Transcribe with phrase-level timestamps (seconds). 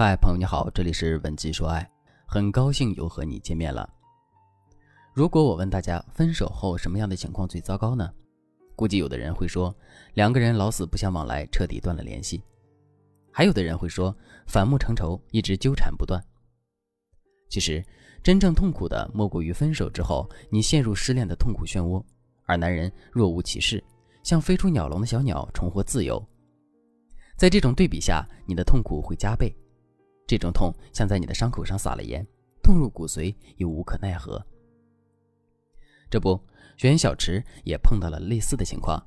[0.00, 1.84] 嗨，朋友你好，这里是文姬说爱，
[2.24, 3.92] 很高兴又和你见面了。
[5.12, 8.08] 如果我问大家，分手后什么样的情况最糟糕呢？
[8.76, 9.74] 估计有的人会说，
[10.14, 12.40] 两个人老死不相往来，彻底断了联系；
[13.32, 14.16] 还有的人会说，
[14.46, 16.24] 反目成仇，一直纠缠不断。
[17.50, 17.84] 其实，
[18.22, 22.00] 真正痛苦的莫过于分手之后，你陷入失恋的痛苦漩涡，
[22.46, 23.82] 而男人若无其事，
[24.22, 26.24] 像飞出鸟笼的小鸟，重获自由。
[27.36, 29.52] 在这种对比下，你的痛苦会加倍。
[30.28, 32.24] 这种痛像在你的伤口上撒了盐，
[32.62, 34.44] 痛入骨髓又无可奈何。
[36.10, 36.38] 这不，
[36.76, 39.02] 学员小池也碰到了类似的情况。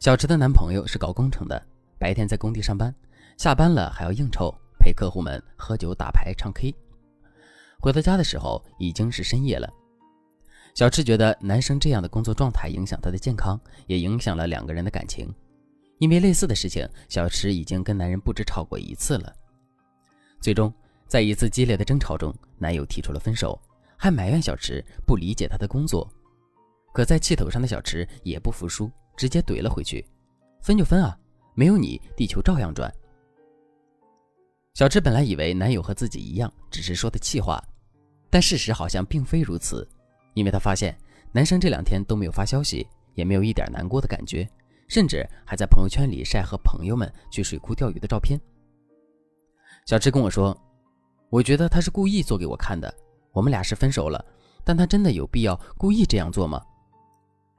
[0.00, 1.64] 小池的男朋友是搞工程的，
[2.00, 2.92] 白天在工地上班，
[3.36, 6.74] 下班了还要应酬，陪客户们喝酒、打牌、唱 K。
[7.78, 9.72] 回到家的时候已经是深夜了。
[10.74, 15.32] 小池觉得男生这样的工作状态影响他的健康，也影响了两个人的感情。
[15.98, 19.32] 因为类似的事情，小池已经跟男人不止吵过一次了。
[20.40, 20.72] 最终，
[21.06, 23.60] 在一次激烈的争吵中，男友提出了分手，
[23.96, 26.08] 还埋怨小池不理解他的工作。
[26.92, 30.04] 可在气头上的小池也不服输，直接怼了回去
[30.62, 31.16] ：“分就分啊，
[31.54, 32.92] 没有你，地球照样转。”
[34.74, 37.62] 小池本来以为男友和自己一样，只是说的气话，
[38.30, 39.86] 但事实好像并非如此，
[40.34, 40.96] 因为她发现
[41.32, 44.48] 男生这两天都没有发消息，也没有一点难过的感觉，
[44.86, 48.40] 甚至还在朋友圈里晒和朋友们去水库钓鱼的照片。
[49.86, 50.56] 小池跟我说
[51.30, 52.92] ：“我觉得他是故意做给我看的。
[53.32, 54.24] 我们俩是分手了，
[54.64, 56.62] 但他真的有必要故意这样做吗？”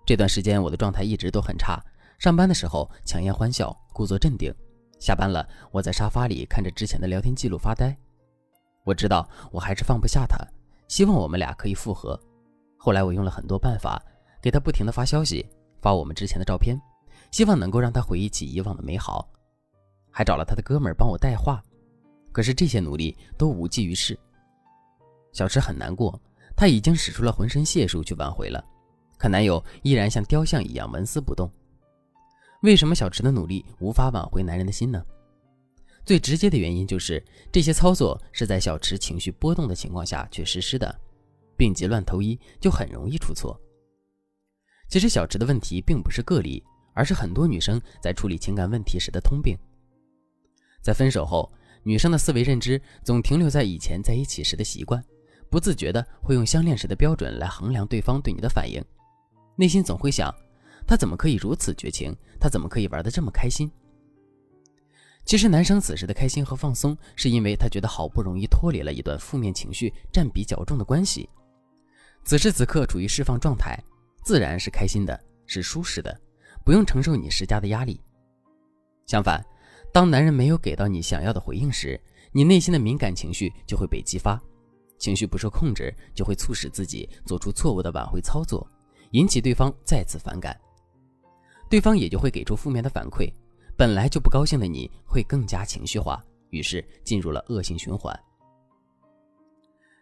[0.05, 1.79] 这段时间我的状态一直都很差，
[2.17, 4.51] 上班的时候强颜欢笑，故作镇定；
[4.99, 7.95] 下班了，我在沙发里看着之前的聊天记录发呆。
[8.85, 10.37] 我知道我还是放不下他，
[10.87, 12.19] 希望我们俩可以复合。
[12.77, 14.01] 后来我用了很多办法，
[14.41, 15.47] 给他不停的发消息，
[15.81, 16.79] 发我们之前的照片，
[17.31, 19.29] 希望能够让他回忆起以往的美好，
[20.09, 21.61] 还找了他的哥们帮我带话。
[22.39, 24.17] 可是这些努力都无济于事，
[25.33, 26.17] 小池很难过，
[26.55, 28.63] 她已经使出了浑身解数去挽回了，
[29.17, 31.51] 可男友依然像雕像一样纹丝不动。
[32.61, 35.05] 为什么小池的努力无法挽回男人的心呢？
[36.05, 40.97] 最直接的原因就是这些操作是在小池情绪波动的情况下去实施的，
[41.57, 43.59] 病急乱投医就很容易出错。
[44.87, 46.63] 其实小池的问题并不是个例，
[46.93, 49.57] 而是很多女生在处理情感问题时的通病，
[50.81, 51.51] 在分手后。
[51.89, 55.03] 女生的思维认知总停留在以前在一起时的习惯，
[55.49, 58.79] 不自觉的会用相恋时的标准来衡量对方对你的反应，
[59.55, 60.31] 内心总会想，
[60.85, 62.15] 他怎么可以如此绝情？
[62.39, 63.71] 他怎么可以玩得这么开心？
[65.25, 71.27] 其实男生此时的开心和放松，是因为他觉得好不容易脱离了一段负面情绪占比较重的关系，
[72.23, 73.75] 此时此刻处于释放状态，
[74.23, 76.15] 自然是开心的，是舒适的，
[76.63, 77.99] 不用承受你施加的压力。
[79.07, 79.43] 相反。
[79.91, 81.99] 当男人没有给到你想要的回应时，
[82.31, 84.39] 你内心的敏感情绪就会被激发，
[84.97, 88.65] 情绪不受控制，就会促使自己做出错误的挽回操作，
[89.11, 90.55] 引起对方再次反感，
[91.69, 93.31] 对方也就会给出负面的反馈，
[93.75, 98.17] 本来就不高兴的你会更加情绪化，于是进入了恶性循环。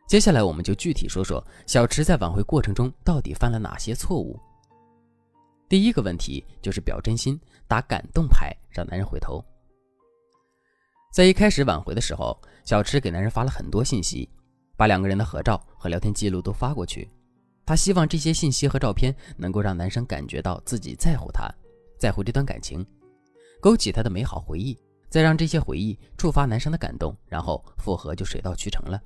[0.06, 4.40] 接下来我们就具体说说小池在挽回过程中到底犯了哪些错误。
[5.70, 9.44] 第一个问题就是表真心，打感动牌，让男人回头。
[11.18, 14.30] 在一开始挽回的时候，小池给男人发了很多信息，
[14.76, 17.10] 把两个人的合照和聊天记录都发过去。
[17.66, 21.52] 他希望这些信息和照片能够让男生感觉到自己在乎他，
[21.98, 22.86] 在乎这段感情，
[23.60, 24.78] 勾起他的美好回忆，
[25.10, 29.02] 再让这些回忆触发男生的感动，然后复合就水到渠成了。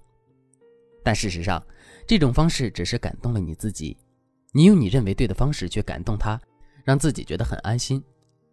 [1.05, 1.65] 但事实上，
[2.05, 3.95] 这种方式只是感动了你自己，
[4.51, 6.37] 你用你认为对的方式去感动他，
[6.83, 8.03] 让自己觉得很安心。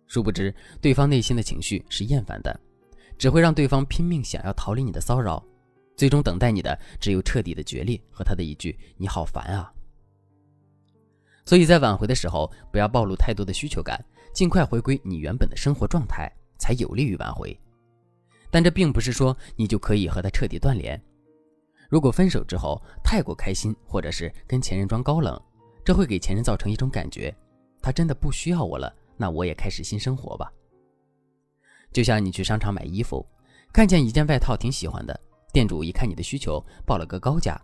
[0.06, 2.60] 殊不知，对方内心的情绪是厌烦的。
[3.18, 5.44] 只会让对方拼命想要逃离你的骚扰，
[5.96, 9.72] 最终等待你的只有彻底的决裂和他的一句“你好烦啊”。
[11.44, 14.02] 所以在挽回的时候，不要暴露太多的需求感，
[14.32, 17.58] 尽快回归你原本的生活状态，才有利于挽回。
[18.50, 21.00] 但这并不是说你就可以和他彻底断联。
[21.88, 25.40] 如果分手之后太过开心，或者是跟前任装高冷，
[25.84, 27.34] 这会给前任造成一种感觉：
[27.80, 30.52] 他真的不需要我了，那我也开始新生活吧。
[31.92, 33.24] 就像你去商场买衣服，
[33.72, 35.18] 看见一件外套挺喜欢的，
[35.52, 37.60] 店主一看你的需求，报了个高价。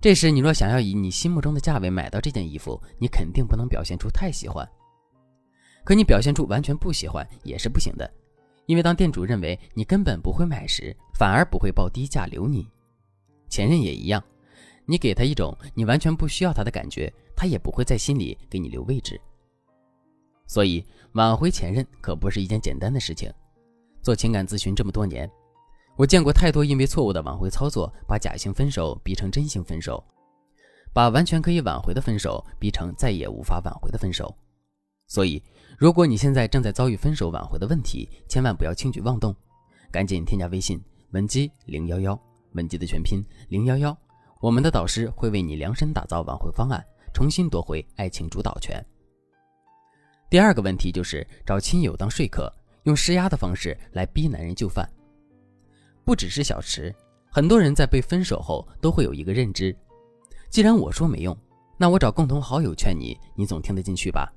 [0.00, 4.68] 这时你若想要以你心目中的价位买到这件衣服，你肯定不能表现出太喜欢。
[5.84, 8.08] 可你表现出完全不喜欢也是不行的，
[8.66, 12.66] 因为当店主认为你根本不会买时，反而不会报低价留你。
[13.48, 14.22] 前任也一样，
[14.86, 19.20] 你给他一种你完全不需要他的感觉，他也不会在心里给你留位置。
[20.52, 23.32] 所以，挽回前任可不是一件简单的事情。
[24.02, 25.26] 做情感咨询这么多年，
[25.96, 30.04] 我见过太多因为错误的挽回操作，把假性分手逼成真性分手，
[30.92, 34.36] 把完全可以挽回的分手逼成再也无法挽回的分手。
[35.06, 35.42] 所以，
[35.78, 39.34] 如果你现在正在遭遇分手挽回的问题，千万不要轻举妄动，
[39.90, 40.78] 赶紧添加微信
[41.12, 42.20] 文姬零幺幺，
[42.52, 43.96] 文姬的全拼零幺幺，
[44.42, 46.84] 我们的导师会为你量身打造挽回方案，
[47.14, 48.84] 重新夺回爱情主导权。
[50.32, 52.50] 第二个问题就是找亲友当说客，
[52.84, 54.90] 用施压的方式来逼男人就范。
[56.06, 56.90] 不只是小池，
[57.30, 59.76] 很多人在被分手后都会有一个认知：
[60.48, 61.36] 既然我说没用，
[61.76, 64.32] 那我找共同好友劝你，你总听得进去吧？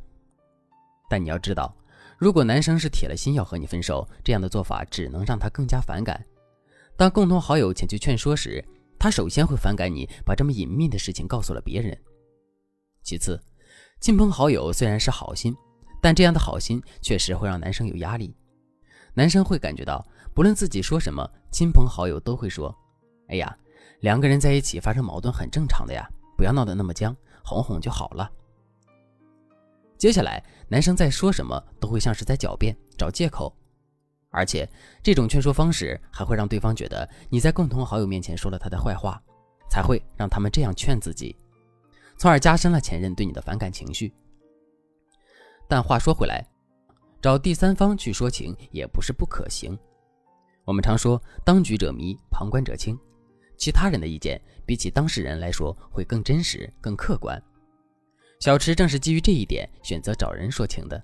[1.09, 1.73] 但你要知道，
[2.17, 6.21] 如果男生是铁了心要和你分手，这样的做法只能让他更加反感。
[6.97, 8.61] 当共同好友前去劝说时，
[8.99, 11.97] 他首先会反感你把这么隐秘的事情告诉了别人。
[13.01, 13.41] 其次，
[14.01, 15.55] 亲朋好友虽然是好心，
[16.05, 18.31] 但这样的好心确实会让男生有压力。
[19.15, 20.05] 男生会感觉到，
[20.35, 22.71] 不论自己说什么，亲朋好友都会说
[23.27, 23.57] ：“哎呀，
[24.01, 26.07] 两个人在一起发生矛盾很正常的呀，
[26.37, 28.29] 不要闹得那么僵，哄哄就好了。”
[29.97, 33.51] 接下来，男生在说什么都会像是在狡辩、找借口，
[34.29, 34.69] 而且
[35.01, 39.19] 这种劝说方式还会让对方觉得你在共同好友面前说了他的坏话，
[39.71, 41.35] 才会让他们这样劝自己，
[42.15, 44.13] 从而加深了前任对你的反感情绪。
[45.67, 46.45] 但话说回来，
[47.21, 49.77] 找第三方去说情也不是不可行。
[50.63, 52.97] 我们常说“当局者迷，旁观者清”，
[53.57, 57.41] 其他人的意见比起当事人来说会更真实、更客观。
[58.39, 61.01] 小池正是基于这一点选择找人说情的。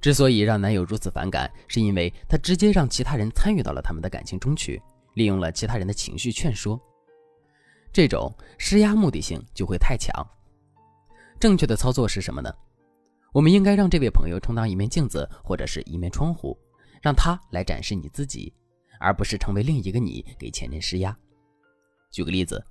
[0.00, 4.80] 之所以让男友如此反感，是因为他直接让其他人参与到了他们的感情中去，
[5.14, 6.80] 利用了其他人的情绪劝说。
[7.92, 10.14] 这种施压目的性就会太强。
[11.40, 12.52] 正确的操作是什么呢？
[13.36, 16.58] 我们应该让这位朋友充当一面镜子或者是一面窗户，
[17.02, 18.50] 让他来展示你自己，
[18.98, 21.14] 而不是成为另一个你给前任施压。
[22.10, 22.64] 举个例子，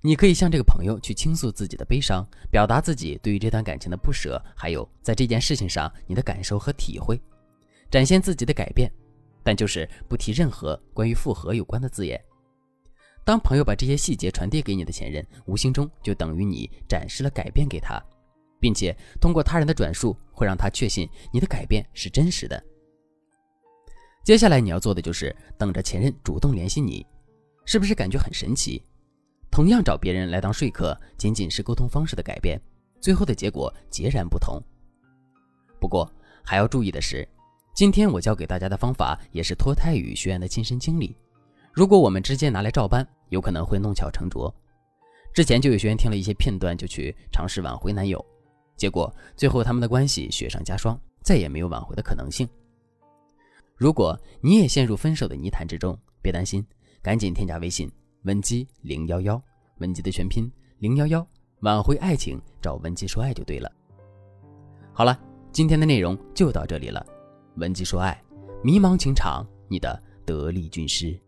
[0.00, 7.20] 你可以向这个朋友去倾诉自己的悲伤，表达自己对于这段感情的不舍，还有在这件事情上你的感受和体会，
[7.90, 8.90] 展现自己的改变，
[9.42, 12.18] 但就是不提任何关于复合有关的字眼。
[13.26, 18.02] 当朋友把这些细节传递给你的前任，无形中就等于你展示了改变给他。
[18.60, 22.62] 并且通过他人的转述，会让他确信你的改变是真实的。
[24.24, 27.06] 接下来你要做的就是等着前任主动联系你，
[27.64, 28.82] 是不是感觉很神奇？
[29.50, 32.60] 同样找别人来当说客，仅仅是沟通方式的改变，
[33.00, 34.62] 最后的结果截然不同。
[35.80, 36.10] 不过
[36.44, 37.26] 还要注意的是，
[37.74, 41.16] 今天我教给大家的方法也是脱胎于学员的亲身经历。
[41.72, 44.54] 如果我们直接拿来照搬，有可能会弄巧成拙。
[45.32, 48.22] 之前就有学员听了一些片段，就去尝试挽回男友。
[48.78, 52.48] 结果最后他们的关系雪上加霜，再也没有挽回的可能性。
[53.76, 56.64] 如果你也陷入分手的泥潭之中，别担心，
[57.02, 57.90] 赶紧添加微信
[58.22, 59.42] 文姬零幺幺，
[59.78, 61.26] 文姬的全拼零幺幺，
[61.60, 63.70] 挽回爱情找文姬说爱就对了。
[64.92, 65.20] 好了，
[65.52, 67.04] 今天的内容就到这里了。
[67.56, 68.20] 文姬说爱，
[68.62, 71.18] 迷茫情场你的得力军师。